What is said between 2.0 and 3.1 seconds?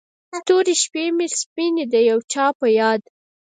یو چا په یاد